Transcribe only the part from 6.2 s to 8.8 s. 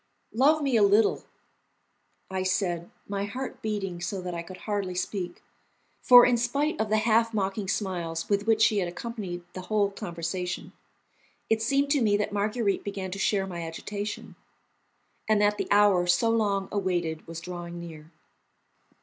in spite of the half mocking smiles with which she